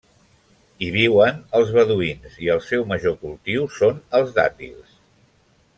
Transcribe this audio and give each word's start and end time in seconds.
Hi 0.83 0.87
viuen 0.95 1.37
els 1.59 1.73
beduïns 1.75 2.41
i 2.47 2.49
el 2.55 2.63
seu 2.69 2.89
major 2.95 3.17
cultiu 3.27 3.69
són 3.79 4.03
els 4.21 4.35
dàtils. 4.41 4.97